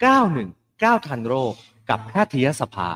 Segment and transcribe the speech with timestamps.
[0.00, 1.54] 919 ทันโรค
[1.90, 2.88] กับแพทยสภา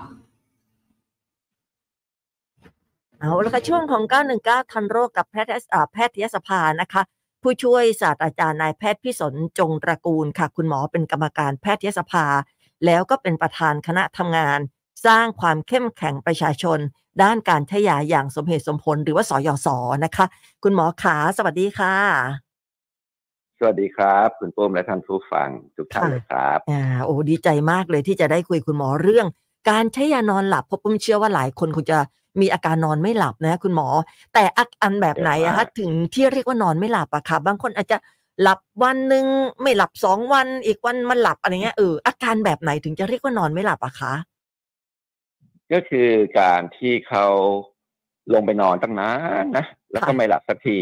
[3.20, 4.02] เอาแล้วก็ช่วงของ
[4.38, 7.02] 919 ทันโรคกับแพทยอ่าแพทยสภานะคะ
[7.42, 12.26] ผู้ช่วยศาสตราจารย์นายแพทย์พิสนจงตระกูลค่ะ คุณหมอเป็นกรรมการแพทยสภา
[12.86, 14.60] แล้วก็เป็นประธานคณะทำงาน
[15.06, 16.78] สร้างความเข้มแข็งประชาชน
[17.22, 19.68] ด้านการใช้ยาอย่างสมเหตุสมผลหรือว่าสยศ
[20.04, 20.26] นะคะ
[20.62, 22.43] คุณหมอขาสวัสดีค่ะ
[23.66, 29.26] วัสดีครับ คุณปุ้มและท่านผู้ฟังทุกท่านค่ะเลยครับอ่าโอ้ดีใจมากเลยที่จะได้คุยคุณหมอเรื่อง
[29.70, 31.98] การใช้ยานอนหลับเพราะผมเชื่อว่าหลายคนคงจะ
[32.40, 33.88] มีอาการนอนไม่หลับนะคุณหมอ
[34.34, 37.96] แต่อาการแบบไหนอะคะถึงที่เรียกว่านอนไม่หลับอะค่ะบางคนอาจจะ
[38.42, 39.26] หลับวันหนึ่ง
[39.62, 44.14] ไม่หลับสองวัน อีกวันมันหลับอะไรเงี้ยเอออาการแบบไหนถึงจะเรียกว่านอนไม่หลับอะคะ
[45.72, 46.08] ก็คือ
[46.40, 47.26] การที่เขา
[48.34, 49.10] ลงไปนอนตั้งนา
[49.42, 50.78] นนะแล้วก็ไม่หลับสักที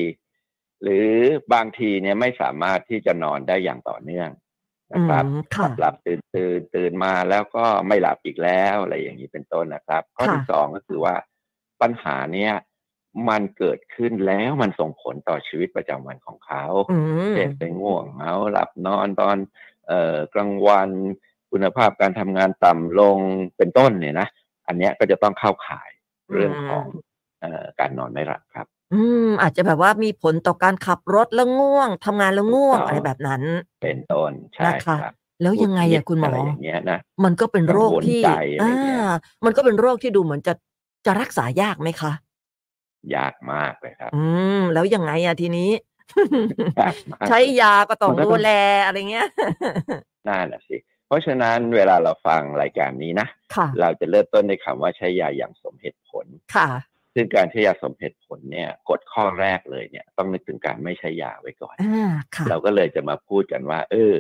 [0.83, 1.09] หรือ
[1.55, 4.31] บางทีเนี่ยไม่สามารถที่จะนอนได้อย่างต่อเนื่อง
[4.95, 11.15] อืนะครับมหค่ะลับหลับตื่นตื่นตื่นมาแล้วก็ไม่หลับอีกแล้วอะไรอย่างนี้เป็นต้นนะครับ ข้อที่ค่ะสองก็คือว่า
[11.83, 12.53] ปัญหาเนี่ย
[13.29, 16.99] มันเกิดขึ้นแล้วมันส่งผลต่อชีวิตประจำวันของเขาอื
[17.31, 19.37] มเช่นไปง่วงเหงาหลับนอนตอน
[19.87, 20.91] เอ่อกลางวัน
[21.51, 23.19] คุณภาพการทำงานต่ำลง
[23.57, 24.29] เป็นต้นเนี่ยนะ
[24.67, 25.91] อันเนี้ยก็จะต้องเข้าข่าย
[26.33, 26.85] เรื่องของ
[27.41, 33.43] เอ่อการนอนไม่หลับครับ อืม อาจจะแบบว่ามีผลต่อการขับรถแล้วง่วงทำงานแล้วง่วงถูกต้องอะไรแบบนั้น
[33.83, 39.01] เป็นต้นใช่นะคะครับแล้วยังไงหงุดหงิอะดคุณหมออะไรอย่างเงี้ยนะมันก็เป็นโรคกังวลที่ใจอะไรอ่าเงี้ย
[39.45, 40.55] มันก็เป็นโรคที่ดูเหมือนจะ
[41.07, 42.13] จะรักษายากไหมคะ
[43.17, 44.25] ยากมากเลยครับ อื
[44.59, 45.71] ม แล้วยังไงอะทีนี้
[46.81, 48.51] ยากมากใช้ยาก็ต้องมันก็ต้องดูแล
[48.87, 49.27] อะไรเงี้ย
[50.27, 50.77] นั่นแหละสิ
[51.07, 56.69] เพราะฉะนั้นเวลาเราฟังรายการนี้นะค่ะเราจะเริ่มต้นในคำว่าใช้ยาอย่างสมเหตุผลค่ะ
[57.15, 64.15] ซึ่งการใช้ยาสมเหตุผลเนี่ยกฎข้อแรกเลยเนี่ย ต้องนึกถึงการไม่ใช้ยาไว้ก่อนอ่าค่ะเราก็เลยจะมาพูดกันว่า เออ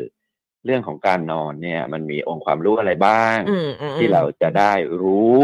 [0.65, 5.39] เรื่องของการนอนเนี่ย มันมีองค์ความรู้อะไรบ้างอืมอืมที่เราจะได้รู้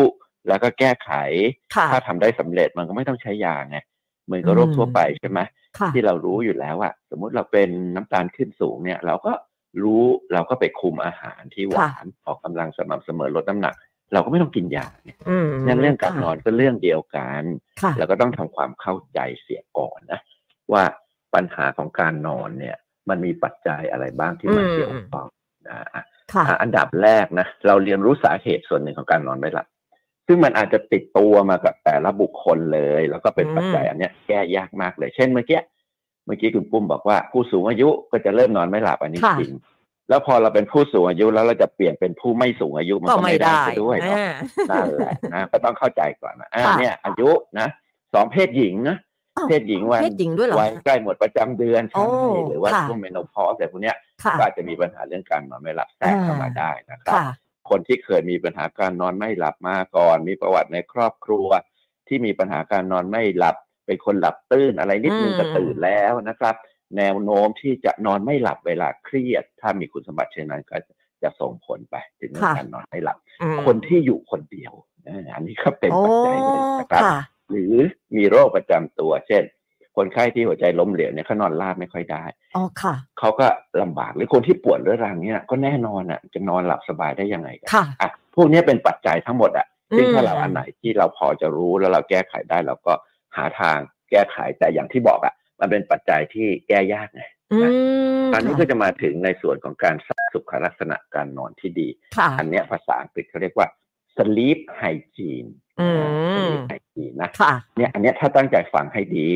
[0.49, 1.11] แล้วก็แก้ไข
[1.75, 3.79] ค่ะถ้าทำได้สำเร็จมันก็ไม่ต้องใช้ยาไง
[4.27, 5.41] เหมือนกับโรคอืมทั่วไปใช่ไหม
[5.79, 9.33] ค่ะที่เรารู้อยู่แล้วอะสมมุติเราเป็นน้ำตาลขึ้นสูงเนี่ย เราก็
[9.83, 13.75] รู้เราก็ไปคุมอาหารที่หวานออกกำลังสม่ำเสมอลดน้ำหนัก
[14.13, 17.43] เราก็ไม่ต้องกินยาเนี่ยอืมนั่นเรื่องการค่ะนอนก็เรื่องเดียวกัน
[17.83, 20.21] ค่ะแล้วก็ต้องทำความเข้าใจเสียก่อนนะ
[20.73, 20.83] ว่า
[21.35, 22.77] ปัญหาของการนอนเนี่ย
[23.09, 25.27] มันมีปัจจัยอะไรบ้างที่มาอืมเกี่ยวข้อง
[25.69, 29.67] นะอะค่ะอะอันดับแรกนะเราเรียนรู้สาเหตุส่วนหนึ่งของการนอนไม่หลับ
[30.27, 35.61] ซึ่งมันอาจจะติดตัวมากับแต่ละบุคคลเลย แล้วก็เป็นอืมปัจจัยอันเนี้ยแก้ยากมากเลย เช่นเมื่อกี้
[36.25, 39.53] เมื่อกี้คุณปุ้มบอกว่าผู้สูงอายุก็จะเริ่มนอนไม่หลับอันนี้ค่ะจริง
[40.09, 44.31] แล้วพอเราเป็นผู้สูงอายุแล้วเราจะเปลี่ยนเป็นผู้ไม่สูงอายุมันก็ก็ไม่ไม่ได้ได้ซะด้วยเนาะอ่า
[44.71, 47.69] นั่นแหละนะก็ต้องเข้าใจก่อนนะอ่าค่ะเนี่ย อายุนะ
[48.15, 48.97] สองเพศหญิงนะ
[49.37, 57.27] อ้าวเพศหญิงวันเพศหญิงด้วยเหรอวัยใกล้หมดประจำเดือนโอ้ใช่หรือว่าค่ะช่วงเมนโพสอะไรพวกเนี้ยค่ะก็อาจจะมีปัญหาเรื่องการนอนไม่หลับแทรกเข้ามาอ่าได้นะครับค่ะ
[57.71, 61.49] คนที่เคยมีปัญหาการนอนไม่หลับมาก่อน มีประวัติในครอบครัว
[62.09, 66.55] ที่มีปัญหาการนอนไม่หลับเป็นคนหลับตื้นอะไรนิดนึงอืมก็ตื่นแล้วนะครับ
[66.97, 70.77] แนวโน้มที่จะนอนไม่หลับเวลาเครียด ถ้ามีคุณสมบัติเช่นนั้นก็
[71.23, 74.73] จะส่งผลไปถึงเรื่องการนอนไม่หลับอืมคนที่อยู่คนเดียว
[75.05, 77.19] เอ่ออันนี้ก็เป็นโอ้ปัจจัยหนึ่งนะครับค่ะ
[77.51, 77.75] หรือ
[78.17, 79.43] มีโรคประจำตัว เช่น
[79.97, 82.25] คนไข้ที่หัวใจล้มเหลวเนี่ยเขานอนราบไม่ค่อยได้
[82.57, 83.47] อ๋อค่ะเขาก็
[83.83, 89.67] ลำบากหรือคนที่ปวดเรื้อรังเนี่ยก็แน่นอนอะจะนอนหลับสบายได้ยังไงกันค่ะอะพวกนี้เป็นปัจจัยทั้งหมดอะ
[89.97, 92.93] ซึ่งอืมถ้าเราอันไหนที่เราพอจะรู้แล้วเราแก้ไขได้เราก็
[93.37, 93.79] หาทาง
[94.11, 103.69] แก้ไขแต่อย่างที่บอกอะ มันเป็นปัจจัยที่แก้ยากไงอืมตอนนี้ก็จะมาถึงในส่วนของการสร้างสุขลักษณะการนอนที่ดีค่ะอันเนี้ยภาษาอังกฤษเขาเรียกว่า
[104.17, 106.01] sleep hygiene อืม
[106.35, 109.29] sleep hygiene นะค่ะเนี่ยอันเนี้ยถ้าตั้งใจฟังให้ดี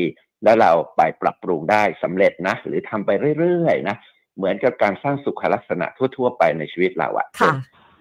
[0.43, 3.09] แล้วเราไปปรับปรุงได้สำเร็จนะ หรือทำไป
[3.39, 3.95] เรื่อยๆนะ
[4.37, 7.55] เหมือนกับการสร้างสุขลักษณะทั่ว ๆ ไปในชีวิตเราอะค่ะเช่น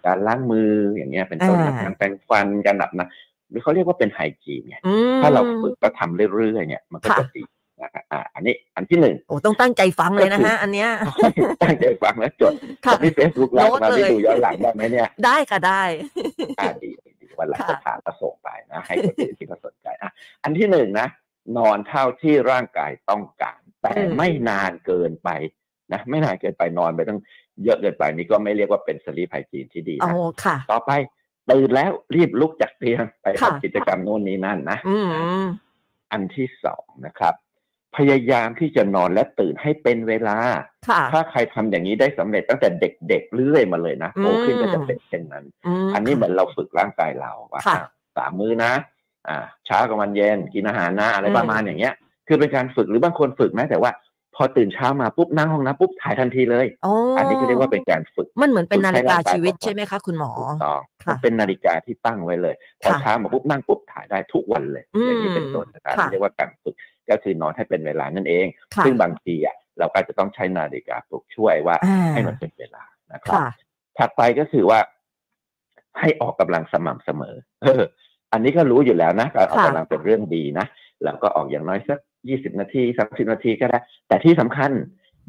[0.06, 3.08] การล้างมืออย่างเงี้ยเป็นต้นนะอ่าการแปรงฟันการหลับนะ
[3.50, 7.42] หรือเขาเรียกว่าเป็นไฮจีนไงอืมถ้าเราฝึกก็ทำเรื่อยๆเนี่ยมันก็ค่ะจะดี
[7.82, 10.88] นะครับอ่าอันนี้อันที่หนึ่งโอ้ต้องตั้งใจฟังเลยนะก็คือฮะอันเนี้ย
[11.62, 12.52] ตั้งใจฟังแล้วจด
[12.86, 15.82] ค่ะที่เฟซบุ๊กไลโน้ตฟ์มาเลยที่ดูย้อนหลังได้ไหมเนี่ย ได้ค่ะได้
[16.60, 20.10] อ่าดีดีดีวันหลังค่ะจะถามก็ส่งไปนะ ให้คนอื่นที่เขาสนใจอะ
[20.44, 21.08] อันที่หนึ่งนะ
[21.58, 25.30] นอนเท่าที่ร่างกายต้องการ แต่ไม่นานเกินไป
[25.92, 27.20] นะไม่นานเกินไปนอนไปต้อง
[27.64, 30.14] เยอะเกินไปนี่ก็ไม่เรียกว่าเป็นสลีปไฮจีนที่ดีโอ้นะ
[30.44, 30.92] ค่ะต่อไป
[31.50, 34.96] ตื่นแล้วรีบลุกจากเตียงไปค่ะทำกิจกรรมโน่นนี้นั่นนะอื
[35.42, 35.44] ม
[36.12, 37.34] อันที่สองนะครับ
[37.96, 40.38] พยายามที่จะนอนและตื่นให้เป็นเวลา
[40.88, 45.44] ค่ะถ้าใครทำอย่างนี้ได้สำเร็จตั้งแต่เด็กๆเรื่อยมาเลยนะโตขึ้นอืมก็จะเป็นเช่นนั้น
[45.86, 48.72] มอันนี้เหมือนเราฝึกร่างกายเราว่าค่ะอะสามมื้อนะ
[49.28, 51.94] อ่า เช้ากับวันเย็นกินอาหารนะ อะไรอืมประมาณอย่างเงี้ย
[52.28, 53.92] คือเป็นการฝึกหรือบางคนฝึกแม้แต่ว่า
[54.36, 66.74] พอตื่นเช้ามาปุ๊บนั่งห้องน้ำปุ๊บถ่ายทันทีเลยอ๋ออัอันนี้ก็เรียกว่าเป็นการฝึก มันเหมือนเป็นฝึกนาให้ฬิการ่างกายชีวิตของเราใช่ไหมคะคุณหมอถูกต้องค่ะมันเป็นนาฬิกาที่ตั้งไว้เลย พอค่ะเช้ามาปุ๊บนั่งปุ๊บถ่ายได้ทุกวันเลยอืมอย่างนี้เป็นต้นนะครับค่ะเรียกว่าการฝึก
[67.10, 72.82] ก็คือนอนให้เป็นเวลานั่นเองค่ะซึ่งบางทีอะเราก็จะต้องใช้นาฬิกาปลุกช่วยว่าอ่าให้มันเป็นเวลา
[73.12, 73.46] นะครับค่ะ
[73.98, 74.78] ถัดไปก็คือว่า
[76.00, 77.82] ให้ออกกำลังสม่ำเสมอเออ
[78.32, 80.66] อันนี้ก็รู้อยู่แล้วนะการออกค่ะกำลังเป็นเรื่องดีนะ
[81.04, 83.78] แล้วก็ออกอย่างน้อยสักยี่สิบนาทีสามสิบนาทีก็ได้
[84.08, 84.70] แต่ที่สำคัญ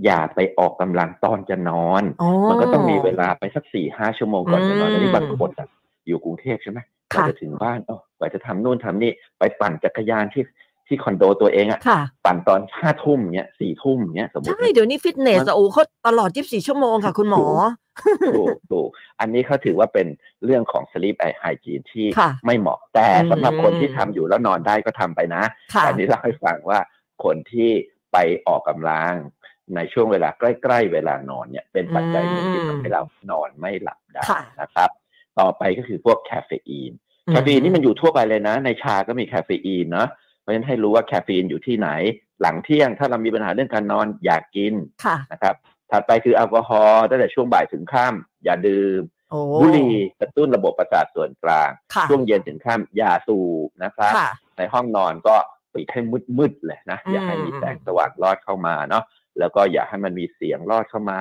[0.06, 5.68] อย่าไปออกกำลังตอนจะนอนอ๋อมันก็ต้องมีเวลาไปสักสี่ห้าชั่วโมงก่อนจะนอนอืมอันนี้บางคนอะ
[6.08, 6.80] อยู่กรุงเทพใช่ไหม
[7.12, 10.44] กค่ะว่าจะถึงบ้านเออกว่าจะทำนู่นทำนี่ ไปปั่นจักรยานที่
[10.88, 17.44] ที่คอนโดตัวเองอะค่ะปั่นตอนห้าทุ่มเนี้ยสี่ทุ่มเนี้ยสมมติใช่เดี๋ยวนี้ฟิตเนสอะโอ้เขาตลอด24ชั่วโมงค่ะ คุณหมอ
[18.36, 18.90] ถูกถูก
[19.20, 20.08] อันนี้เขาถือว่าเป็น
[20.46, 25.44] เรื่องของ sleep hygiene ที่ค่ะไม่เหมาะแต่อืมสำหรับคนที่ทำอยู่แล้วนอนได้ก็ทำไปนะ
[25.74, 26.80] ค่ะแต่อันนี้เล่าให้ฟังว่า
[27.24, 27.70] คนที่
[28.14, 29.14] ไปออกกำลัง
[29.76, 34.90] ในช่วงเวลาใกล้ ๆ เวลานอนเนี่ยเป็นปัจจัยหนึ่งที่ทำให้เรานอนไม่หลับได้ค่ะนะครับ
[35.40, 36.92] ต่อไปก็คือพวกแคเฟอีน
[37.32, 40.08] แคเฟอีนนี่มันอยู่ทั่วไปเลยนะ ในชาก็มีแคเฟอีนเนาะ
[40.44, 41.90] เพราะฉะนั้นให้รู้ว่าแคเฟอีนอยู่ที่ไหน
[42.42, 44.74] หลังเที่ยงถ้าเรามีปัญหาเรื่องการนอนอย่ากิน
[45.06, 45.56] ค่ะนะครับ
[45.92, 49.02] ถัดไปคือแอลกอฮอล์ตั้งแต่ช่วงบ่ายถึงค่ำอย่าดื่ม
[49.32, 55.36] โอ้บุหรี่กระตุ้นระบบประสาทส่วนกลางค่ะช่วงเย็นถึงค่ำอย่าสูบนะครับค่ะในห้องนอนก็
[55.74, 56.02] ปิดให้
[56.38, 59.04] มืดๆเลยนะอย่าให้มีอืมแสงสว่างลอดเข้ามาเนาะ
[59.40, 61.18] แล้วก็อย่าให้มันมีเสียงลอดเข้ามา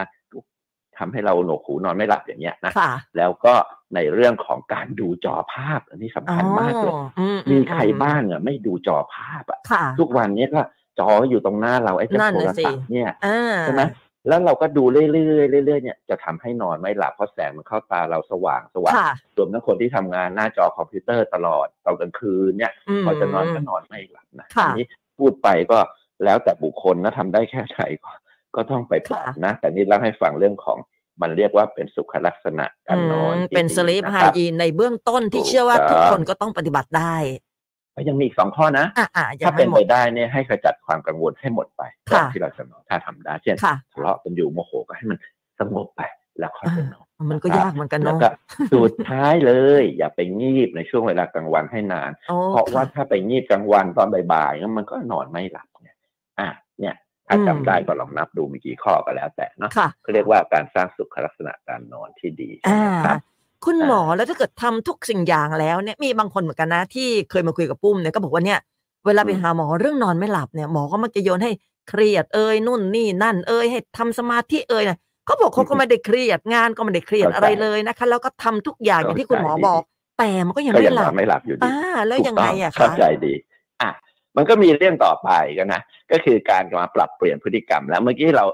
[1.03, 3.55] ทำให้เราหนวกหูนอนไม่หลับอย่างเงี้ยนะค่ะแล้วก็
[3.95, 10.61] ในเรื่องของการดูจอภาพอันนี้สำคัญมากเลยอ๋ออืมีใครบ้างอะไม่ดูจอภาพอะค่ะทุกวันเนี้ก็
[10.99, 13.83] จออยู่ตรงหน้าเราไอ้เจ้านั่นโทรน่ะสิศัพท์เนี่ยอ่าใช่ไหม
[14.29, 22.73] แล้วเราก็ดูเรื่อยๆเรื่อยๆเนี่ยจะทำให้นอนไม่หลับเพราะแสงมันเข้าตาเราสว่างสว่างค่ะรวมทั้งคนที่ทำงานหน้าจอคอมพิวเตอร์ตลอดตอนกลางคืนเนี่ย
[23.03, 24.87] มพอจะนอนก็นอนไม่หลับนะค่ะอันนี้
[25.19, 25.79] พูดไปก็
[26.25, 28.13] แล้วแต่บุคคลนะทำได้แค่ไหนก็
[28.57, 30.79] ก็ต้องไปปรับค่ะนะ แต่นี่เล่าให้ฟังเรื่องของ
[31.21, 37.15] มันเรียกว่าเป็นสุขลักษณะการนอนอืมที่เป็นดีสลีปนะไฮครับยีนในเบื้องต้นที่ถูกเชื่อว่าทุกต้องคนก็ต้องปฏิบัติได้
[37.93, 45.19] แล้วยังมีอีกสองข้อนะอ่าอ่ายังถ้าไม่เป็นหมไปดได้เนี่ยให้ขจัดความกังวลให้หมดไปก่อนค่ะที่เราจะนอนถ้าทำได้ เช่นค่ะทะเลาะกันอยู่โมโหก็ให้มัน
[45.61, 46.01] สงบไป
[46.39, 48.31] แล้วค่อยไปนอนมันก็ยากเหมือนกันแล้วเนาะก็
[48.73, 55.97] สุดท้ายเลย อย่าไปงีบในช่วงเวลากลางวันให้นานโอ้เพราะว่าค่ถ้าไปงีบกลางวันตอนบ่ายๆแล้วมันก็นอนไม่หลับเนี่ย
[56.41, 56.49] อะ
[56.81, 56.95] เนี่ย
[57.29, 63.19] ถ้าอืมจำได้ก็ลองนับดูมีกี่ข้อก็แล้วแต่เนาะค่ะเขาเรียกว่าการสร้างสุขลักษณะการนอนที่ดีอ่านะครับ
[63.65, 68.61] คุณอ่าหมอแล้วถ้าเกิดทำทุกสิ่งอย่างแล้วเนี่ยมีบางคนเหมือนกันนะที่เคยมาคุยกับปุ้มเนี่ยก็บอกว่าเนี่ย
[69.07, 71.53] เวลาไปหาหมอเรื่องนอนไม่หลับเนี่ยหมอก็มักจะโยนให้
[71.89, 79.83] เครียดเอ้ยนู่นนี่นั่น เอ้ยให้ทำสมาธิเอ้ยนะเขาบอกเขาก็ไม่ได้เครียดงานก็ไม่ได้เครียดอะไรเลยนะคะ แล้วก็ทำทุกอย่างอย่างที่คุณหมอบอก
[80.19, 81.75] แต่มันก็ยังก็ไม่ยังหนลัอบนไม่หลับอยู่ดีอ่า
[82.07, 83.52] แล้วยังไงอะถูกต้เข้าคะใจดีอะ
[84.37, 85.83] มันก็มีเรื่องต่อไปกันนะ
[86.13, 88.45] ก็คือการมาปรับเปลี่ยนพฤติกรรม แล้วเมื่อกี้เรา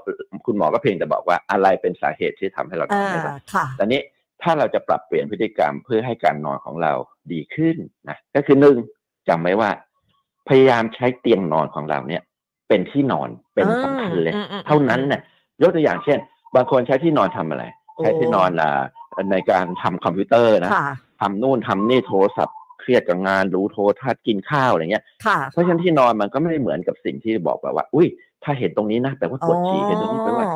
[0.45, 4.01] คุณหมอก็เพียงแต่บอกว่าอะไรเป็นสาเหตุที่ทำให้เรานออ่านไม่หลับค่ะตอนนี้
[4.41, 6.93] ถ้าเราจะปรับเปลี่ยนพฤติกรรมเพื่อให้การนอนของเรา
[7.31, 7.77] ดีขึ้น
[8.09, 8.77] นะก็คือหนึ่ง
[9.27, 9.69] จำไว้ว่า
[10.49, 12.21] พยายามใช้เตียงนอนของเราเนี่ย
[12.67, 15.21] เป็นที่นอนเป็นสำคัญเลยอืมอืมอืมเท่านั้นเนี่ย
[15.61, 16.17] ยกตัวอย่างเช่น
[16.55, 17.63] บางคนใช้ที่นอนทำอะไร
[17.97, 18.81] ใช้ที่นอนอ่า
[19.31, 20.87] ในการทำคอมพิวเตอร์นะค่ะ
[21.21, 22.58] ทำนู่นทำนี่โทรศัพท์เค
[22.89, 28.07] รียดกับงานรู้โทรทัศน์กินข้าวอะไรเงี้ยค่ะเพราะฉะนั้นที่นอนมันก็ไม่ได้เหมือนกับสิ่งที่บอกแบบว่า อุ้ย
[28.43, 30.47] ถ้าเห็นตรงนี้นะแปลว่าปวดฉี่เห็นตรงนี้แปลว่า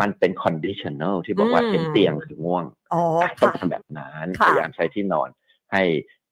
[0.00, 3.02] มันเป็น conditional ที่บอกว่าอืมเห็นเตียงคือง่วงอ๋อ
[3.40, 5.28] ต้องค่ะทำแบบนั้นค่ะพยายามใช้ที่นอน
[5.72, 5.82] ให้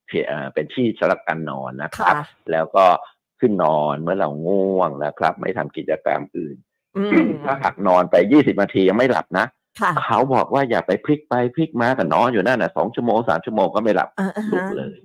[0.05, 2.85] เพียเอ่อเป็นที่สำหรับการนอนนะครับค่ะแล้วก็
[3.39, 6.55] ขึ้นนอนเมื่อเราง่วงนะครับ ไม่ทำกิจกรรมอื่น
[6.97, 9.45] อืมถ้าหักนอนไป20นาทียังไม่หลับนะ
[9.81, 14.95] ค่ะเขาบอกว่าอย่าไปพลิกไปพลิกมาแต่นอนอยู่นั่นนะสองชั่วโมงสามชั่วโมงก็ไม่หลับอ่าอ่าลุฮะกเลย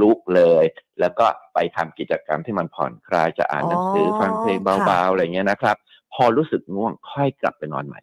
[0.00, 0.64] ลุกเลย
[1.00, 5.76] แล้วก็ไปทำกิจกรรมที่มันผ่อนคลายจะอ่านหนังสืออ๋อฟังเพลงค่ะเบาๆอะไรเงี้ยนะครับ
[6.14, 8.00] พอรู้สึกง่วงค่อยกลับไปนอนใหม่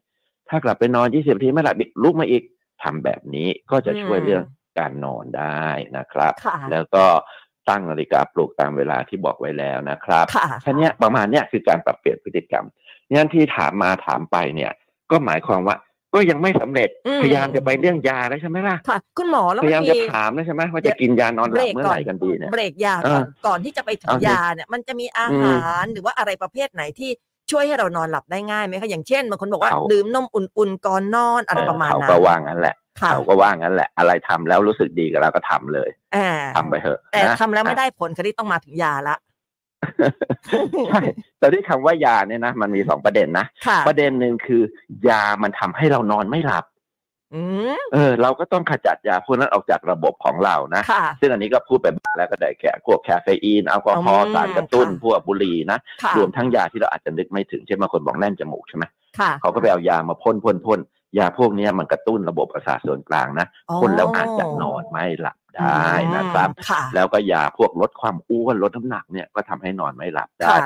[0.49, 2.43] ถ้ากลับไปนอน20นาทีไม่หลับอีกลุกมาอีก
[2.83, 4.43] ทำแบบนี้ก็จะช่วยเรื่อง
[4.79, 7.05] การนอนได้นะครับค่ะแล้วก็
[7.69, 12.65] ตั้งนาฬิกาปลุกตามเวลาที่บอกไว้แล้วนะครับค่ะแค่เนี้ยประมาณเนี้ยคือการปรับเปลี่ยนพฤติกรรม
[13.13, 14.71] งั้นที่ถามมาถามไปเนี่ย
[15.11, 15.75] ก็หมายความว่า
[16.13, 27.09] ก็ยังไม่สำเร็จอืมพยายามจะไปเรื่องยาแล้วใช่ไหมล่ะค่ะคุณหมอแล้วพมัยายามนจะมีถามแล้วใช่ไหมว่าจะกินยานอนหลับเมื่อไหร่กันดีเนี่ยเบรกยาเอก่ออนก่อนที่จะไปถึงเอาสิยาเนี่ยมันจะมีอาหารหรือว่าอะไรประเภทไหนที่
[27.51, 39.15] ช่วยให้เรานอนหลับได้ง่ายไหมคะอย่างเช่นบางคนบอกว่าเขาดื่มนมอุ่นๆก่อนนอนอะไรประมาณเขานั้นก็ว่างั้นแหละค่ะเขาก็ว่างั้นแหละ อะไรทำแล้วรู้สึกดีกับเราก็ทำเลยอ่าทำไปเถอะแต่นะทำแล้วไม่ได้ผลคดีต้องมาถึงยาละ
[40.87, 41.01] ใช่
[41.39, 44.61] แต่ที่คำว่ายาเนี่ยนะมันมีสองประเด็นนะค่ะประเด็นหนึ่งคือ
[45.09, 46.65] ยามันทำให้เรานอนไม่หลับ
[47.35, 47.41] อื
[47.75, 58.83] มเออ เราก็ต้องขจัดยาพวกนั้นออกจากระบบของเรานะค่ะซึ่งอันนี้ก็พูดไปแล้วก็ได้แก่พวกแคเฟอีนแอลกอฮออืล์มสารกระตุ้นค่ะพวกบุหรี่นะค่ะรวมทั้งยาที่เราอาจจะนึกไม่ถึงเช่นบางคนบอกแน่นจมูกใช่ไหม
[59.19, 60.79] ค่ะเขาก็ไปเอายามาพ่นพ่นพ่น
[61.17, 63.47] ยาพวกเนี้ยมันกระตุ้นระบบประสาทส่วนกลางนะ
[63.81, 70.59] พ่นแล้วอาจจะนอนไม่หลับ ได้นะครับอืมค่ะแล้วก็ยาพวกลดความอ้วนลดน้ำหนักเนี่ยก็ทำให้นอนไม่หลับได้ค่ะ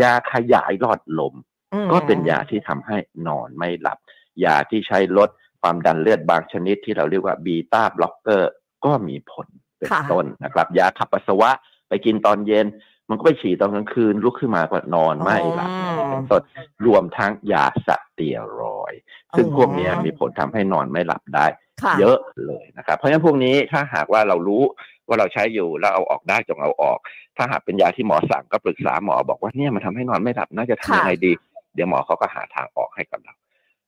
[0.00, 1.34] ยาขยายหลอดลม
[1.72, 2.96] อืมก็เป็นยาที่ทำให้
[3.28, 3.98] นอนไม่หลับ
[4.44, 5.30] ยาที่ใช้ลด
[5.62, 8.52] ความดันเลือดบางชนิดที่เราเรียกว่าบีตาบล็อกเกอร์
[8.84, 11.50] ก็มีผลเป็นค่ะต้นนะครับ ยาขับปัสสาวะ
[11.88, 12.66] ไปกินตอนเย็น
[13.08, 16.42] มันก็ไปฉี่ตอนกลางคืนลุกขึ้นมาก็นอนไม่หลับอ๋อเป็นต้น
[16.86, 19.00] รวมทั้งยาสเตียรอยด์
[19.36, 21.69] ซึ่งอ๋อพวกเนี้ยมีผลทำให้นอนไม่หลับได้ค่ะ
[22.00, 24.62] เยอะเลยนะครับ เพราะฉะนั้นพวกนี้ถ้าหากว่าเรารู้
[25.08, 26.98] ว่าเราใช้อยู่แล้วเอาออกได้จงเอาออก
[27.36, 31.32] ถ้าหากเป็นยาที่หมอสั่งก็ปรึกษาหมอบอกว่าเนี่ยมันทำให้นอนไม่หลับน่าจะทำยังไงดี
[31.74, 33.34] เดี๋ยวหมอเขาก็หาทางออกให้กับเรา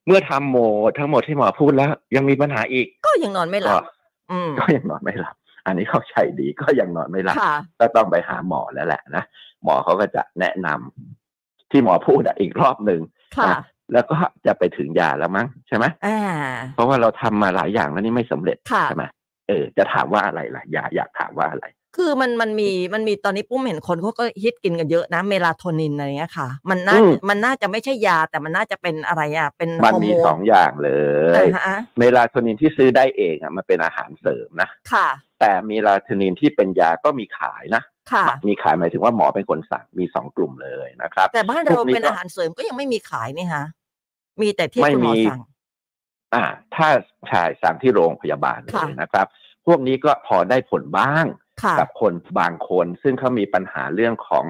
[0.06, 0.58] เมื่อทำโหม
[0.90, 3.84] ดทั้งหมดที่หมอพูดแล้ว ยังมีปัญหาอีก ก็ยังนอนไม่หลัก็บ
[4.30, 5.34] อืมก็ยังนอนไม่หลับ
[5.66, 9.24] อันนี้เข้าใจดีก็ยังนอนไม่หลับค่ะก็ต้องไปหาหมอแล้วแหละนะ
[9.64, 13.00] หมอเขาก็จะแนะนำที่หมอพูดอะอีกรอบหนึ่ง
[13.36, 13.60] ค่ะนะ
[13.92, 16.18] แล้วก็จะไปถึงยาแล้วมั้งใช่ไหมอ่า
[16.74, 19.04] เพราะว่าเราทำมาหลายอย่างแล้วนี่ไม่สำเร็จค่ะใช่ไหม
[19.48, 30.90] เออ จะถามว่าอะไรล่ะอยากอยากถามว่าอะไร คือมันมันมีมันมีตอนนี้ปุ้มเห็นคนเขาก็ฮิตกินกันเยอะนะเมลาโทนินอะไรเงี้ยค่ะ มันน่าอืมมันน่าจะไม่ใช่ยาแต่มันน่าจะเป็นอะไรอะเป็นมันฮอร์โมนมีสองอย่างเล
[31.42, 35.08] ยอ่าฮะเมลาโทนินที่ซื้อได้เองอะมันเป็นอาหารเสริมนะค่ะ
[35.40, 37.82] แต่เมลาโทนินที่เป็นยาก็มีขายนะ
[38.12, 43.64] ค่ะมีขายหมายถึงว่าหมอเป็นคนสั่งมีสองกลุ่มเลยนะครับ แต่บ้านเราวกนี้เป็นก็อาหารเสริมก็ยังไม่มีขายนี่ฮะ
[44.40, 45.40] มีแต่ที่ไม่คุณหมอมีสั่ง
[46.34, 46.44] อ่า
[46.74, 46.88] ถ้า
[47.30, 49.26] ชายสั่งที่โรงพยาบาลเลค่ะยนะครับ
[49.66, 51.24] พวกนี้ก็พอได้ผลบ้าง
[51.62, 54.44] ค่ะกับคนบางคน ซึ่งเขามีปัญหาเรื่องของ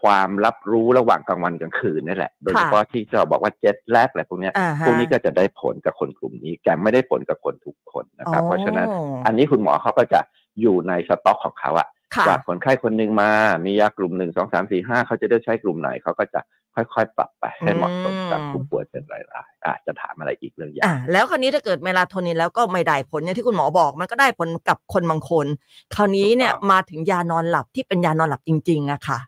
[0.00, 10.20] ความรับรู้ระหว่างกลางวันกลางคืนนี่แหละ โดยเฉพาะที่จะบอกว่าเจ็ตแลกอะไรพวกเนี้ยอ่าฮะพวกนี้ก็จะได้ผลกับคนกลุ่มนี้แต่ไม่ได้ผลกับคนทุกคนนะครับ เพราะฉะนั้นอ๋ออันนี้คุณหมอเขาก็จะ
[10.60, 13.30] อยู่ในสต็อกของเขาอะค่ะ จากคนไข้คนหนึ่งมา
[13.64, 16.40] มียากลุ่มหนึ่งสองสามสี่ห้าเขาจะได้ใช้กลุ่มไหนเขาก็จะ
[16.74, 25.46] ค่อยๆ ปรับไปให้เหมาะสมกับอืมผู้ป่วยเป็นรายๆอาจจะถามอะไรอีกเรื่องยาอ่าแล้วคราวนี้ถ้าเกิดเมลาโทนินแล้วก็ไม่ได้ผลอย่างที่คุณหมอบอกมันก็ได้ผลกับคนบางคน
[25.94, 29.18] คราวนี้เนี่ยถูกต้องมาถึงยานอนหลับที่เป็นยานอนหลับจริงๆอะค่ะ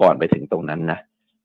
[0.00, 0.98] ก่อนไปถึงตรงนั้นนะ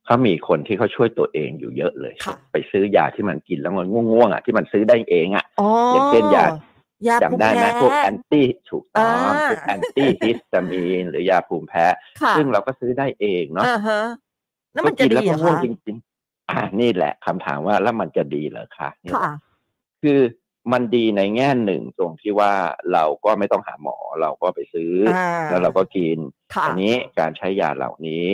[0.05, 6.45] เขามีคนที่เขาช่วยตัวเองอยู่เยอะเลยค่ะไปซื้อยาที่มันกินแล้วมันง่วงๆอะที่มันซื้อได้เองอะอ๋ออย่างเช่นยา
[7.07, 11.85] ยาภูมิจำได้ไหมแพ้พวกแอนตี้ถูกต้องอ่าพวกแอนตี้ฮิสตามีนหรือยาภูมิแพ้
[12.21, 14.01] ค่ะซึ่งเราก็ซื้อได้เองเนาะอ่าฮะ
[14.73, 19.31] แล้วมันจะก็กิดีแล้วเหรก็อง่วงคะจริงๆ อ่านี่แหละคำถามว่าแล้วมันจะดีเหรอคะเนี่ยค่ะ
[20.01, 20.19] คือ
[20.71, 22.53] มันดีในแง่หนึ่งตรงที่ว่า
[22.93, 26.17] เราก็ไม่ต้องหาหมอเราก็ไปซื้ออาแล้วเราก็กิน
[26.53, 28.25] ค่ะอันี้การใช้ยาเหล่านี้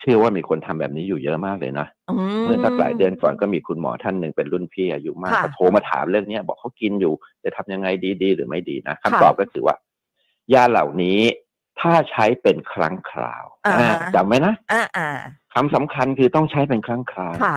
[0.00, 2.01] เชื่อว่ามีคนทำแบบนี้อยู่เยอะมากเลยนะอืม
[2.44, 7.14] เมื่อสักหลายเดือนก่อนก็มีคุณหมอท่านหนึ่งเป็นรุ่นพี่อายุมากค่ะก็โทรมาถามเรื่องเนี้ยบอกเขากินอยู่
[7.44, 9.76] จะทำยังไงดีดีหรือไม่ดีนะค่ะคำตอบก็คือว่า
[10.54, 11.20] ยาเหล่านี้
[11.80, 15.08] ถ้าใช้เป็นครั้งคราวอ่าอ่าฮะจำไว้นะอ่าอ่า
[15.54, 17.56] คำสำคัญคือต้องใช้เป็นครั้งคราวค่ะ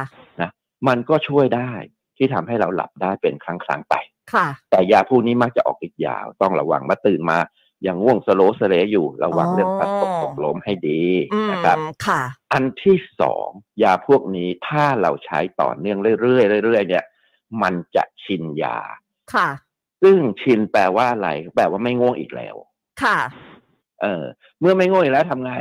[0.87, 1.71] มันก็ช่วยได้
[2.17, 3.95] ที่ทำให้เราหลับได้เป็นครั้งครั้งๆไป
[4.33, 11.01] ค่ะแต่ยาพวกนี้มักจะออกฤทธิ์ยาวต้องระวังมาตื่นมาอ ย่างง่วงสโลว์สเลอยู่ระวังเรื่องพลัดตกตกล้มให้ดี
[11.33, 11.77] อืมนะครับ
[12.07, 12.21] ค่ะ
[12.53, 13.47] อันที่สอง
[13.83, 17.03] ยาพวกนี้ถ้าเราใช้ต่อเนื่องเรื่อยๆเรื่อยๆเนี่ย
[17.61, 18.77] มันจะชินยา
[19.33, 19.49] ค่ะ
[20.01, 22.55] ซึ่งชินแปลว่าอะไรแปลว่าไม่ง่วงอีกแล้ว
[23.03, 23.17] ค่ะ
[24.01, 24.23] เออ
[24.59, 25.51] เมื่อไม่ง่วงอีกแล้วทำไง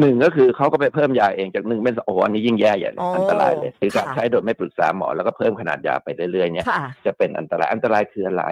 [0.00, 8.44] หนึ่งก็คือเขาก็ไปเพิ่มยาเองจากหนึ่งเป็นสองโอ้โหอันนี้ยิ่งแย่ใหญ่เลยอ๋ออัอันตรายเลยคือการค่ะใช้โดยไม่ปรึกษาหมอแล้วก็เพิ่มขนาดยาไปเรื่อยๆเนี่ยค่ะจะเป็นอันตรายอันตรายคืออะไร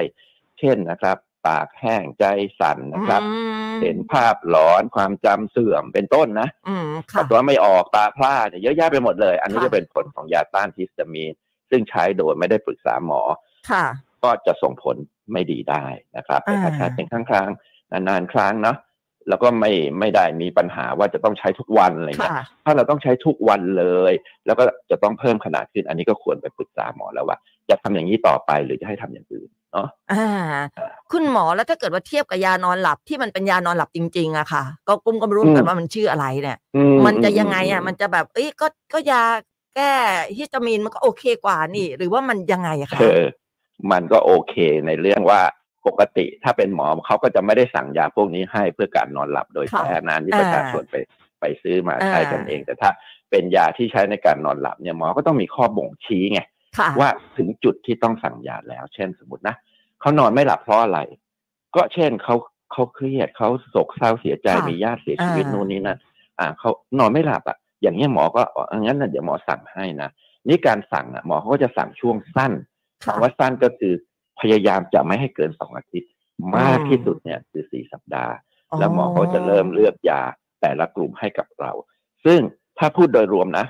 [0.58, 2.24] เช่นนะครับ ปากแห้งใจ
[2.60, 3.30] สั่นนะครับอื
[3.72, 11.32] มเห็นภาพหลอนความจำเสื่อมเป็นต้นนะอืมปัค่ะสสาวะไม่ออกตาพร่าเนี่ยเยอะแยะไปหมดเลย อันนี้ค่ะจะเป็นผลของยาต้านฮิสตามีน
[11.70, 13.20] ซึ่งใช้โดยไม่ได้ปรึกษาหมอ
[13.70, 13.84] ค่ะ
[14.22, 14.96] ก็จะส่งผล
[15.32, 15.84] ไม่ดีได้
[16.16, 18.76] นะครับแต่ถ้าอ่าใช้เป็นครั้งครั้งๆนานๆครั้งเนาะ
[19.28, 24.12] แล้วก็ไม่ไม่ได้มีปัญหาว่าจะต้องใช้ทุกวันอะไรเงี้ยค่ะถ้าเราต้องใช้ทุกวันเลย
[24.46, 27.38] แล้วก็จะต้องเพิ่มขนาดขึ้น อันนี้ก็ควรไปปรึกษาหมอแล้วว่า
[27.70, 30.26] จะทำอย่างนี้ต่อไปหรือจะให้ทำอย่างอื่น เนาะอ่า
[31.12, 39.22] คุณหมอแล้วถ้าเกิดว่าเทียบกับยานอนหลับที่มันเป็นยานอนหลับจริง ๆอะค่ะ ก็กุ้มก็ไม่รู้เหมือนกันว่ามันชื่ออะไรเนี่ยอืมันจะยังไงอะมันจะแบบ เอ้ยก็ก็ยา
[39.76, 39.92] แก้
[40.36, 43.24] ฮิสตามีนมันก็โอเคกว่านี่ หรือว่ามันยังไงอะคะเออ
[43.92, 44.54] มันก็โอเค
[44.86, 45.40] ในเรื่องว่า
[45.86, 50.96] ปกติถ้าเป็นหมอเขาก็จะไม่ได้สั่งยาพวกนี้ให้เพื่อการนอนหลับโดยค่ะแท้นานที่อ่าประชาชนไป
[51.40, 52.90] ไปซื้อมาใช้กันอ่าเอง แต่ถ้า
[53.30, 56.51] เป็นยาที่ใช้ในการนอนหลับเนี่ยหมอก็ต้องมีข้อบ่งชี้ไงค่ะ
[57.00, 59.56] ว่าถึงจุดที่ต้องสั่งยาแล้ว เช่นสมมตินะ
[60.00, 60.98] เขานอนไม่หลับเพราะอะไร
[61.76, 62.36] ก็เช่นเขา
[62.72, 65.98] เขาเครียดเขาโศกเศร้าเสียใจค่ะมีญาติเสียชีวิตอ่านู่นนี่นั่น
[66.38, 70.10] อ่าเขานอนไม่หลับอะ อย่างนี้ยหมอก็อ๋องั้นน่ะเดี๋ยวหมอสั่งให้นะ
[70.48, 72.52] นี่การสั่งอะหมอเขาก็จะสั่งช่วงสั้น
[73.04, 73.94] ค่ะคำว่าสั้นก็คือ
[74.40, 76.10] พยายามจะไม่ให้เกินสองอาทิตย์
[76.56, 78.34] มากที่สุดเนี่ยคือสี่สัปดาห์
[78.78, 80.22] แล้วหมอเขาจะเริ่มเลือกยา
[80.60, 81.72] แต่ละกลุ่มให้กับเรา
[82.24, 82.38] ซึ่ง
[82.78, 83.66] ถ้าพูดโดยรวมนะ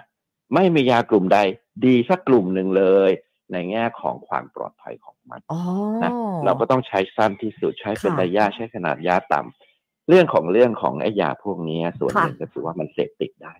[0.54, 1.38] ไม่มียากลุ่มใด
[1.84, 3.10] ดีสักกลุ่มหนึ่งเลย
[3.52, 5.60] ในแง่ของความปลอดภัยของมันอ๋อ
[6.02, 6.10] นะ
[6.44, 13.52] เราก็ต้องใช้สั้นที่สุดใช้เป็นค่ะระยะใช้ขนาดยาต่ำเรื่องของเรื่องของไอ้ยาพวกนี้ส่วนค่ะหนึ่งก็คือว่ามันเสพติดได้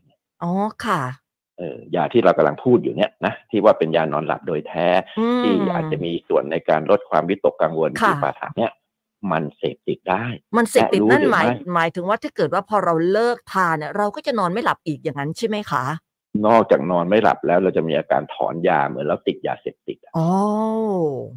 [0.43, 0.53] อ๋อ
[0.87, 1.01] ค่ะ
[1.59, 4.89] เออยาที่เรากำลังพูดอยู่เนี่ยนะที่ว่าเป็นยานอนหลับโดยแท้
[5.19, 8.73] อืมที่อาจจะมีส่วนในการลดความวิตกกังวลค่ะที่ปาฐานเนี่ย
[9.33, 10.25] มันเสพติดได้
[10.57, 15.85] มันเสพติดแต่รู้นั่นหรือหมายไม่หมายถึงว่าถ้าเกิดว่าพอเราเลิกทานเนี่ยเราก็จะนอนไม่หลับอีกอย่างนั้นใช่ไหมคะ
[16.47, 20.29] นอกจากนอนไม่หลับแล้วเราจะมีอาการถอนยาเหมือนเราติดยาเสพติดอะอ๋อ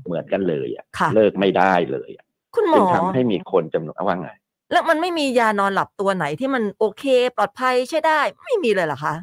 [0.06, 2.26] เหมือนกันเลยอะค่ะ เลิกไม่ได้เลยอะ
[2.56, 4.30] คุณหมจึงอ ทำให้มีคนจำนวนว่าไง
[4.72, 7.04] แล้วมันไม่มียานอนหลับตัวไหนที่มันโอเค
[7.38, 9.16] ปลอดภัยใช่ได้ ไม่มีเลยเหรอคะ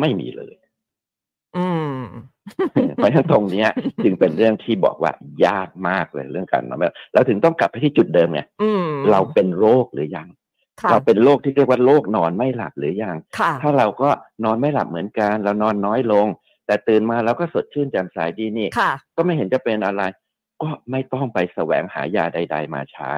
[0.00, 0.54] ไม่มีเลย
[1.56, 2.00] อืม
[2.96, 3.68] เพราะฉะนั้นตรงเนี้ย
[4.04, 5.12] จึงเป็นเรื่องที่บอกว่า
[5.46, 10.39] ยากมากเลยเรื่องการนอนไม่หลับเราถึงต้องกลับไปที่จุดเดิมไงอืมเราเป็นโรคหรือยังค่ะ
[10.90, 14.10] เราเป็นโรคที่เรียกว่าโรคนอนไม่หลับหรือยังค่ะถ้าเราก็
[14.44, 16.26] นอนไม่หลับเหมือนกัน เรานอนน้อยลง
[16.66, 20.02] แต่ตื่นมาเราก็สดชื่นแจ่มใสดีนี่ค่ะก็ไม่เห็นจะเป็นอะไร
[20.62, 23.14] ก็ไม่ต้องไปแสวงหายาใด ๆ มาใช้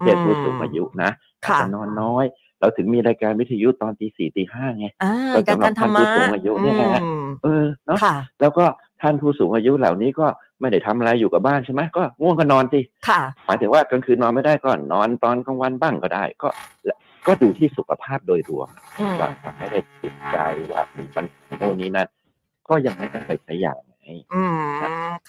[0.00, 1.10] เช่นผู้สูงอายุนะ
[1.42, 2.24] อาจค่ะจะนอนน้อย
[2.60, 8.64] เราถึงมีรายการวิทยุตอนตีสี่ตีห้าไงอ่าก็การสำหรับการธรรมะท่านผู้สูงอายุเนี่ยนะอืมเออเนาะค่ะแล้วก็
[9.02, 10.26] ท่านผู้สูงอายุเหล่านี้ก็
[10.60, 16.48] ไม่ได้ทำอะไรอยู่กับบ้านใช่ไหมก็ง่วงก็นอนสิค่ะหมายถึงว่ากลางคืนนอนไม่ได้ก็นอนตอนกลางวันบ้างก็ได้ ก็
[17.26, 20.38] ก็ดูที่สุขภาพโดยรวมอืมว่าไม่ได้ติดใจ
[20.72, 22.08] ว่ามีปัญหาโน่นนี้นั่น
[22.68, 24.58] ก็ยังไม่ต้องไปใช้ยาไงอืม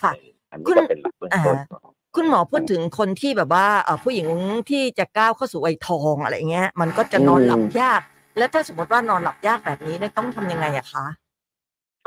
[0.02, 0.12] ค่ะ
[0.52, 1.82] อันคุนี้ณก็เป็นหลักเบื้องต้นอ่า
[2.16, 4.28] คุณหมอพูดถึงคนที่แบบว่าเอ่อผู้หญิง
[4.70, 8.02] ที่จะก้าวเข้าสู่วัยทองอะไรเงี้ย มันก็จะนอนหลับยาก
[8.38, 11.06] แล้วถ้าสมมติว่านอนหลับยากแบบนี้เนี่ยต้องทำยังไงอะคะ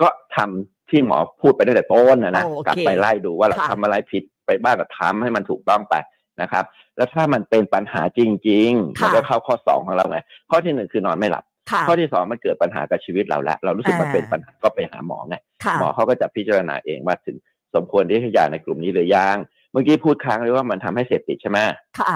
[0.00, 5.94] ก็ทำที่หมอพูดไปตั้งแต่ต้นนะนะโอเคกลับไปไล่ดูว่าเราค่ะทำอะไรผิดไปบ้างก็ทำให้มันถูกต้องไป
[6.42, 6.64] นะครับ
[6.96, 10.18] แล้วถ้ามันเป็นปัญหาจริงๆมันก็เข้าข้อสองของเราไง
[10.50, 17.36] ข้อที่หนึ่งคือนอนไม่หลับค่ะข้อที่สองมันเกิดปัญหากับชีวิตเราแล้ว เรารู้สึกมันอ่าเป็นปัญหาก็ไปหาหมอไงค่ะหมอเขาก็จะพิจารณาเองว่าถึง
[17.74, 19.36] สมควรที่ให้ยาในกลุ่มนี้หรือยัง
[19.72, 21.58] เมื่อกี้พูดค้างเลยว่ามันทำให้เสพติดใช่ไหม
[21.98, 22.14] ค่ะ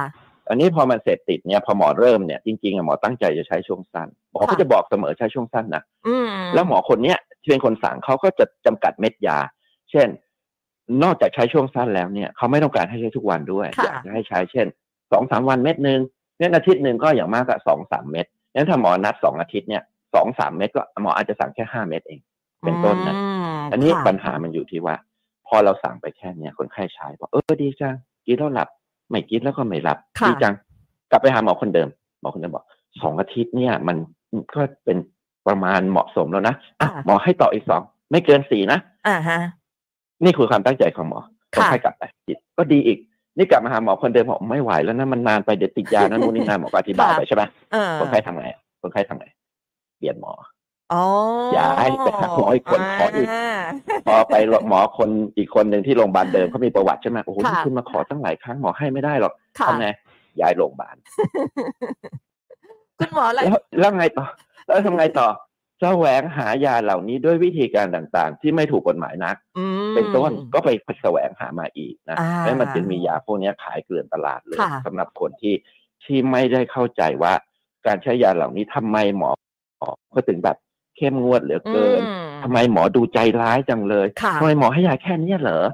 [0.49, 9.39] อันนี้พอมันเสพติดเนี่ยพอหมอเริ่มเนี่ยจริงๆอะหมอตั้งใจจะใช้ช่วงสั้นหมอก็ค่ะจะบอกเสมอใช้ช่วงสั้นนะอืมแล้วหมอคนเนี้ย ที่เป็นคนสั่งเขาก็จะจำกัดเม็ดยา
[9.91, 10.09] เช่น
[11.03, 14.67] นอกจากใช้ช่วงสั้นแล้วเนี่ยเขาไม่ต้องการให้ใช้ทุกวันด้วยค่ะอยากจะให้ใช้เช่น
[15.13, 16.01] สองสามวันเม็ดหนึ่ง
[16.39, 19.83] เนี่ยอาทิตย์หนึ่งก็อย่างมากก็สองสามเม็ดงั้นถ้าหมอนัดสองอาทิตย์เนี่ย
[20.15, 22.21] สองสามเม็ดก็หมออาจจะสั่งแค่ห้าเม็ดเอง
[22.65, 24.97] เป็นต้นนะมอันนี้ค่ะปัญหามันอยู่ที่ว่า
[25.47, 27.95] พอเราสั่งไปแค่เนี้ยคนไข้ใช้บอกเออดีจัง
[28.27, 28.69] กินแล้วหลับ
[29.11, 30.55] ไม่กินแล้วก็ไม่หลับค่ะดีจัง
[31.11, 31.89] กลับไปหาหมอคนเดิม
[32.21, 32.65] หมอคนเดิมบอก
[33.03, 33.97] สองอาทิตย์เนี่ย มัน
[34.55, 34.97] ก็เป็น
[35.49, 39.39] ประมาณเหมาะสมแล้วนะอะค่ะหมอให้ต่ออีกสองไม่เกินสี่นะอ่าฮะ
[40.25, 41.21] นี่คือความตั้งใจของหมอ
[41.55, 42.99] คนค่ะไข้กลับไปกินก็ดีอีก
[43.37, 48.49] นี่กลับมาหาหมอคนเดิมบอกไม่ไหวแล้วนะมันนานไปเดี๋ยวติดยานะนู่นนี่นั่นหมอก็อธิบายไปใช่ไหมเออคนไข้ทำไง
[48.83, 49.27] คนไข้ทำไง
[49.99, 50.33] เปลี่ยนหมอ
[50.93, 51.05] อ๋อ
[51.59, 53.45] ย้ายไปหาหมออีกคนขออีกา
[54.07, 54.35] พอไป
[54.69, 59.89] หมอคนอีกคนหนึ่งที่โรงพยาบาลเดิมเขามีประวัติใช่ไหมโอ้โหค่ะนี่คุณมาขอตั้งหลายครั้งหมอให้ไม่ได้หรอกค่ะทำไง
[60.41, 60.97] ย้ายโรงพยาบาล
[62.99, 64.27] คุณหมออะไรแล้วแล้วไงต่อ
[64.69, 65.29] แล้วทำไงต่อ
[65.83, 70.69] แสวงหายาเหล่านี้ด้วยวิธีการต่างๆ ที่ไม่ถูกกฎหมายนักอืมเป็นต้นก็ไป
[71.03, 75.55] แสวงหามาอีกนะอ่าแล้วมันจึงมียาพวกนี้ขายเกลื่อนตลาดเลยค่ะสำหรับคนที่
[76.05, 77.33] ที่ไม่ได้เข้าใจว่า
[77.87, 79.31] การใช้ยาเหล่านี้ทำไมหมอ
[79.79, 80.57] หมอก็ถึงแบบ
[80.97, 85.65] เข้มงวดเหลือเกินอืมทำไมหมอดูใจร้ายจังเลยค่ะทำไมหมอให้ยาแค่เนี้ยเหรอ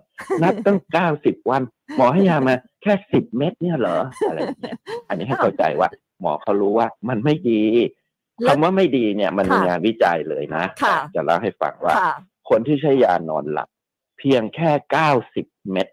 [0.42, 1.62] นับตั้งเก้าสิบวัน
[1.96, 3.96] หมอให้ยามาแค่สิบเม็ดเนี่ยเหรอ
[4.28, 4.78] อะไรอย่างเงี้ย
[5.08, 5.88] อันนี้ให้เข้าใจว่า
[6.20, 7.86] หมอเขารู้ว่ามันไม่ดีแล้ว
[8.46, 12.12] คำว่าไม่ดีเนี่ยมันมีค่ะงานวิจัยเลยนะค่ะจะเล่าให้ฟังว่าค่ะ
[12.50, 13.68] คนที่ใช้ยานอนหลับ
[14.18, 15.88] เพียงแค่เก้าสิบเม็ด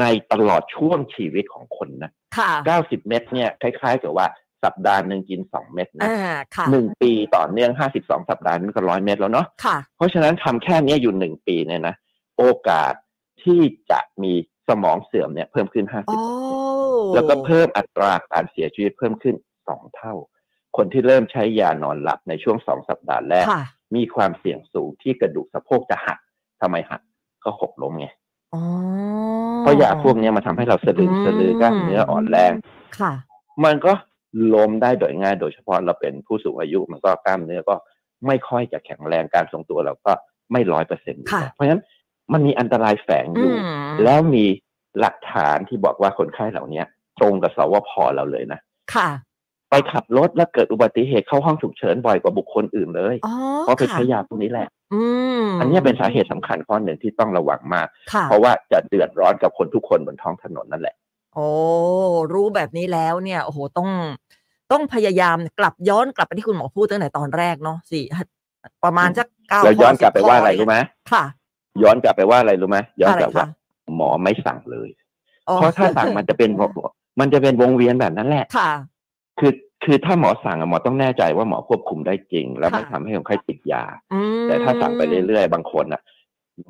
[0.00, 4.26] ในตลอดช่วงชีวิตของคนนะค่ะเก้าสิบเม็ดเนี่ยคล้ายๆกับว่า
[4.64, 11.94] สัปดาห์หนึ่งกินสองเม็ดนะอ่าค่ะหนึ่งปีต่อเนื่องห้าสิบสองสัปดาห์นี่ก็ร้อยเม็ดแล้วเนาะค่ะเพราะฉะนั้นทำแค่เนี้ยอยู่หนึ่งปีเนี่ยนะ
[12.38, 12.92] โอกาส
[13.42, 13.60] ที่
[13.90, 14.32] จะมี
[14.68, 16.20] สมองเสื่อมเนี่ยเพิ่มขึ้นห้าสิโอ้
[17.10, 19.34] บแล้วก็เพิ่มอัตราการเสียชีวิตเพิ่มขึ้น
[19.68, 20.14] สองเท่า
[20.76, 23.62] คนที่เริ่มใช้ยานอนหลับในช่วงสองสัปดาห์แรกค่ะ
[23.96, 26.18] มีความเสี่ยงสูงที่กระดูกสะโพกจะหัก
[26.60, 27.00] ทำไมหัก
[27.44, 28.06] ก็หกล้มไง
[28.54, 28.62] อ๋อ
[29.60, 32.52] เพราะยาพวกเนี้ยมันทำให้เราสะลึงอืมสะลือกล้ามเนื้ออ่อนแรง
[32.98, 33.12] ค่ะ
[33.64, 33.92] มันก็
[34.54, 37.74] ล้มได้โดยง่าย โดยเฉพาะเราเป็นผู้สูงอายุมันก็กล้ามเนื้อก็
[38.26, 40.12] ไม่ค่อยจะแข็งแรงการทรงตัวเราก็
[40.52, 41.82] ไม่ร้อยเปอร์เซ็นต์ค่ะเพราะฉะนั้น
[42.32, 44.44] มันมีอันตรายแฝงออืยู่มแล้วมี
[45.00, 46.86] หลักฐานที่บอกว่าคนไข้เหล่าเนี้ย
[47.18, 48.60] ตรงกับสวพเราเลยนะ
[48.94, 49.08] ค่ะ
[49.70, 55.02] ไปขับรถแล้วเกิดอุบัติเหตุเข้าห้องฉุกเฉินบ่อยกว่าบุคคลอื่นเลยอ๋อเพราะไปค่ะใช้ยาพวกนี้แหละอื
[55.42, 60.94] มอันเนี้ยเป็นสาเหตุสำคัญข้อหนึ่งที่ต้องระวังมากค่ะเพราะว่าจะเดือดร้อนกับคนทุกคนบนท้องถนนนั่นแหละ
[61.34, 61.48] โอ้
[62.32, 63.88] รู้แบบนี้แล้วเนี่ยโอ้โหต้อง
[64.72, 68.04] ต้องพยายามกลับย้อนกลับไปที่คุณหมอพูดตั้งแต่ตอนแรกเนาะสี่
[68.84, 70.76] ประมาณสักเก้าแล้วย้อนข้กลับไป10ว่าอะไรข้รู้ไหม
[71.12, 71.24] ค่ะ
[71.82, 73.48] ย้อนกลับไปว่าอะไรรู้ไหมย้อนกลับอะไรคะว่า
[73.96, 74.88] หมอไม่สั่งเลย
[75.48, 76.50] อ๋อเพราะถ้าสั่งมันจะเป็น
[77.20, 78.70] มันจะเป็นวงเวียนแบบนั้นแหละค่ะ
[79.38, 79.52] คือ
[79.84, 86.02] คือถ้าหมอสั่งอะหมอต้องแน่ใจว่าหมอควบคุมได้จริง แล้วไม่ค่ะทำให้คนไข้ติดยาอืมแต่ถ้าสั่งไปเรื่อยๆ บางคนอะ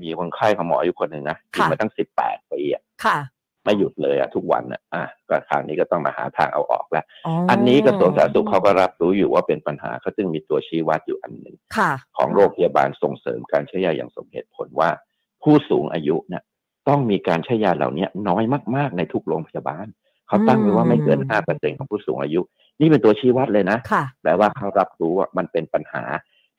[0.03, 3.19] มีคนไข้ของหมออยู่คนหนึ่งนะกินค่ะมาตั้งสิบแปดปีอะค่ะ
[3.65, 14.91] ไม่หยุดเลยอะทุกวันอะอะก็คราวนี้ก็ต้องมาหาทางเอาออกแล้วอ๋ออันนี้กระทรวงสาธารณสุขเขาก็รับรู้อยู่ว่าเป็นปัญหาเขาจึงมีตัวชี้วัดอยู่อันหนึ่งค่ะของโรงพยาบาลส่งเสริมการใช้ยาอย่างสมเหตุผลว่า
[15.43, 16.43] ผู้สูงอายุเนี่ย
[16.89, 18.45] ต้องมีการใช้ยาเหล่านี้น้อย
[18.77, 19.87] มาก ๆ ในทุกโรงพยาบาล
[20.29, 22.41] เขาตั้งไว้ว่าไม่เกินอืมห้าเปอร์เซ็นของผู้สูงอายุ
[22.81, 26.03] นี่เป็นตัวชี้วัดเลยนะค่ะแปลว่าเขารับรู้ว่ามันเป็นปัญหา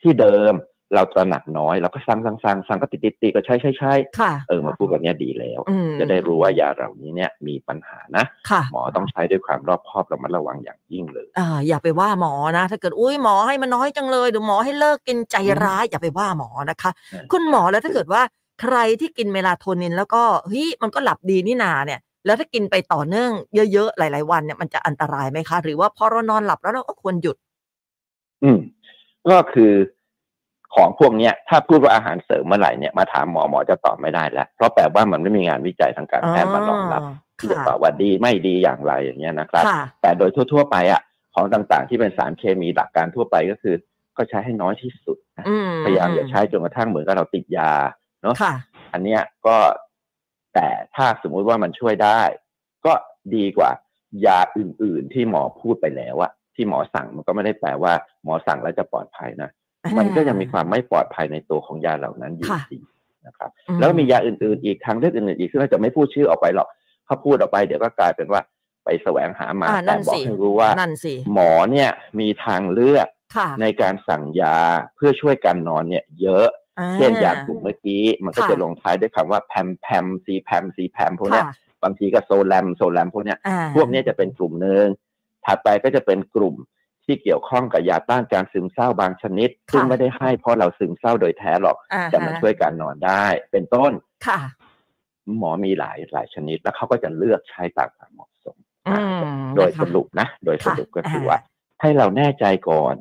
[0.01, 0.55] ที่เดิม
[0.95, 18.21] เราตระหนักน้อยเราก็สั่งสั่งสั่งสั่งก็ติดติดติดก็ใช้ใช้ใช้ค่ะเออมาพูดแบบเนี้ยดีแล้วอืมจะได้รู้ว่ายาเหล่านี้เนี่ยมีปัญหานะค่ะหมอต้องใช้ด้วยความรอบคอบระมัดระวังอย่างยิ่งเลยอ่าอย่าไปว่าหมอนะ ถ้าเกิดอุ้ยหมอให้มันน้อยจังเลยเดี๋ยวหมอให้เลิกกินใจร้าย อย่าไปว่าหมอนะคะเออคุณหมอแล้วถ้าเกิดว่า
[18.61, 23.31] ใครที่กินเมลาโทนินแล้วก็เฮ้ยมันก็หลับดีนี่นาเนี่ย แล้วถ้ากินไปต่อเนื่อง
[23.73, 27.37] เยอะๆหลาย ๆ วันเนี่ยมันจะอันตรายไหมคะ หรือว่าพอเรานอนหลับแล้วเราก็ควรหยุด
[28.43, 28.59] อืม
[29.29, 29.73] ก็คือ
[30.75, 37.01] ของพวกเนี้ยถ้าพูดว่าอาหารเสริมเมื่อไหร่เนี่ยมาถามหมอหมอจะตอบไม่ได้แล้ว เพราะแปลว่ามันไม่มีงานวิจัยทางการแพทย์มารองรับ
[37.39, 41.01] ที่จะค่ะตอบว่าดีไม่ดีอย่างไรอย่างเงี้ยนะครับค่ะแต่โดยทั่ว ๆ ไปอะ
[41.35, 43.75] ของต่างๆ ที่เป็นสารเคมีหลักการทั่วไปก็คือ
[44.17, 47.71] ก็ใช้ให้น้อยที่สุดนะอืมพยายามอย่าใช้จนกระทั่งเหมือนกับเราติดยา
[48.23, 48.53] เนาะค่ะ
[48.93, 49.55] อันเนี้ยก็
[50.53, 52.21] แต่ถ้าสมมุติว่ามันช่วยได้
[52.85, 52.93] ก็
[53.35, 53.71] ดีกว่า
[54.25, 59.49] ยาอื่น ๆ ที่หมอพูดไปแล้วอะที่หมอสั่งมันก็ไม่ได้แปลว่า หมอสั่งแล้วจะปลอดภัยนะ
[59.97, 62.79] มันก็ยังมีความไม่ปลอดภัยในตัวของยาเหล่านั้นอยู่ค่ะดี
[63.27, 66.67] นะครับอืแล้วมียาอื่น ๆ อีกทางเลือกอื่น ๆ อีกซึ่งเราจะไม่พูดชื่อออกไปหรอก
[67.07, 68.41] ถ้าพูดออกไปเดี๋ยวก็กลายเป็นว่า
[68.85, 74.57] ไปแสวงหามาอ่าแต่นั่นบอสิกให้รู้ว่านั่นสิหมอเนี่ยมีทางเลือกค่ะในการสั่งยา
[74.95, 84.85] เพื่อช่วยการนอนเนี่ย เยอะอ่า เช่นยากลุ่มเมื่อกี้มันก็ค่ะจะลงท้ายด้วยคำว่าแพมแพมซีแพมซีแพมพวกเนี้ยค่ะบางทีก็โซแลมโซแลมพวกเนี้ยอ่าพวกเนี้ยจะเป็นกลุ่มหนึ่ง
[85.45, 86.55] ถัดไปก็จะเป็นกลุ่ม
[87.05, 93.91] ที่เกี่ยวข้องกับยาต้านการซึมเศร้าบางชนิด ซึ่งไม่ได้ให้เพราะเราซึมเศร้าโดยแท้หรอกอ่าแต่มันฮะช่วยการนอนได้ เป็นต้น
[94.27, 94.39] ค่ะ
[95.37, 99.23] หมอมีหลายหลายชนิด แล้วเขาก็จะเลือกใช้ตามความเหมาะสมอืม
[99.55, 101.39] โดยนะคะสรุปนะ โดยสรุปค่ะก็คืออ่าว่า
[101.81, 102.93] ให้เราแน่ใจก่อน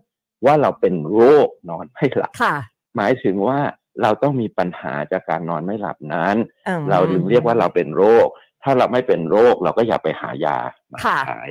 [0.44, 2.54] ว่าเราเป็นโรคนอนไม่หลับค่ะ
[2.98, 3.58] หมายถึงว่า
[4.02, 6.36] เราต้องมีปัญหาจากการนอนไม่หลับนั้น
[6.68, 8.28] อืมเราถึงเรียกว่าเราเป็นโรค
[8.62, 10.56] ถ้าเราไม่เป็นโรคเราก็อย่าไปหายา
[10.92, 11.44] มาค่ะใช้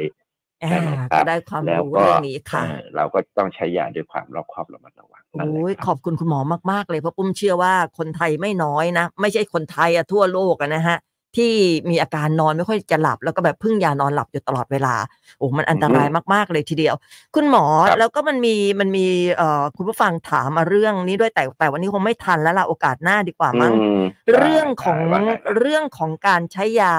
[0.63, 6.39] อ่าใช่ไหมครับก็ได้ความแล้วรู้ก็เรื่องนี้ค่ะเอ่อเราก็ต้องใช้ยาด้วยความรอบคอบระมัดระวังนั่นแหโอ้ยละขครับอบคุณคุณหมอ
[6.71, 10.97] มากๆเลยเพราะปุ้มเชื่อว่าคนไทยไม่น้อยนะ ไม่ใช่คนไทยอะทั่วโลกอะนะฮะ
[11.35, 11.53] ที่
[11.89, 14.95] มีอาการนอนไม่ค่อยจะหลับ แล้วก็แบบพึ่งยานอนหลับอยู่ตลอดเวลา
[15.37, 16.95] โอ้มันอันตรายมาก ๆ เลยทีเดียว
[17.35, 19.05] คุณหมอครับแล้วก็มันมีมันมี
[19.37, 24.01] เอ่อคุณผู้ฟังถามมาเรื่องนี้ด้วยแต่แต่วันนี้คงไม่ทันแล้วล่ะโอกาสหน้าดีกว่ามั้งอืม
[24.39, 26.95] เรื่องของได้ว่าไงครับเรื่องของการใช้ยา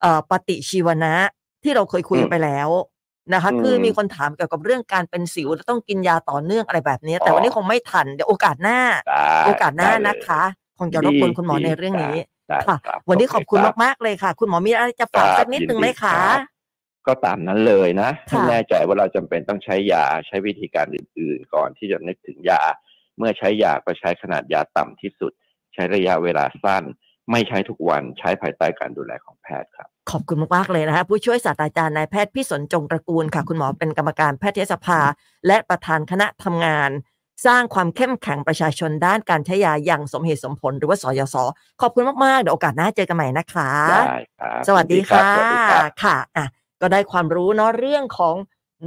[0.00, 1.14] เอ่อปฏิชีวนะ
[1.62, 2.68] ที่เราเคยคุยกันอืมไปแล้ว
[3.34, 10.42] นะคะอืมคือมีคนถามเกี่ยวกับเรื่องการเป็นสิวแล้วต้องกินยาต่อเนื่องอะไรแบบนี้ แต่อ๋อวันนี้คงไม่ทันเดี๋ยวโอกาสหน้าได้โอกาสหน้าได้เลยนะคะ
[10.78, 12.16] คงจะรบกวนคุณหมอในเรื่องนี้
[12.48, 16.40] ได้ค่ะรับวันนี้โเขอบคุณรับมากๆเลยค่ะ คุณหมอมีอะไรจะฝากครับสักนิดหนึ่งไหมยินดีคะครับ
[17.06, 22.62] ก็ตามนั้นเลยนะให้ค่ะแน่ใจว่าเราจำเป็นต้องใช้ยาใช้วิธีการอื่น ๆ ก่อนที่จะนึกถึงยา
[23.18, 25.32] เมื่อใช้ยาก็ใช้ขนาดยาต่ำที่สุด
[25.74, 26.84] ใช้ระยะเวลาสั้น
[27.30, 35.00] ไม่ใช้ทุกวันใช้ภายใต้การดูแลของแพทย์ครับขอบคุณมากๆเลยนะคะผู้ช่วยศาสตราจารย์นายแพทย์พิสนจงตระกูลค่ะ คุณหมอเป็นกรรมการแพทยสภา
[35.46, 36.90] และประธานคณะทำงาน
[37.46, 41.36] สร้างความเข้มแข็งประชาชนด้านการใช้ยาอย่างสมเหตุสมผลหรือว่าสยศ
[41.80, 44.02] ขอบคุณมากๆเดี๋ยวโอกาสหน้าเจอกันใหม่นะคะได้
[44.38, 46.46] ครับสวัสดีครัค่ะบสวัสดีครับค่ะอะ
[46.80, 48.36] ก็ได้ความรู้เนาะเรื่องของ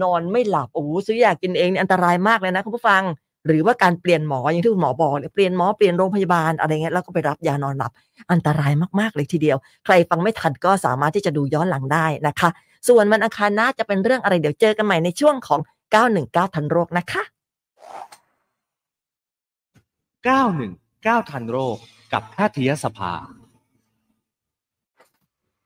[0.03, 3.03] นอนไม่หลับโอ้โหซื้อยากินเองนี่อันตรายมากเลยนะคุณผู้ฟัง
[3.47, 7.91] หรือว่าการเปลี่ยนหมออย่างที่คุณหมอบอกเนี่ยเปลี่ยนหมอเปลี่ยนโรงพยาบาลอะไรเงี้ยแล้วก็ไปรับยานอนหลับ
[8.31, 12.49] อันตรายมากๆเลยทีเดียว ใครฟังไม่ทันก็สามารถที่จะดูย้อนหลังได้นะคะ
[12.87, 15.59] ส่วนวันอังคารหน้าจะเป็นเรื่องอะไรเดี๋ยวเจอกันใหม่ในช่วงของ
[16.07, 17.23] 919 ทันโรคนะคะ
[20.27, 21.77] 919ทันโรค
[22.13, 23.13] กับแพทยสภา